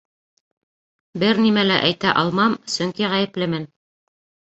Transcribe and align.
—Бер 1.25 1.43
нимә 1.45 1.67
лә 1.73 1.79
әйтә 1.91 2.17
алмам, 2.25 2.59
сөнки 2.79 3.15
ғәйеплемен. 3.15 3.73